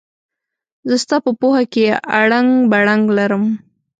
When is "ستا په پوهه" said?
1.03-1.63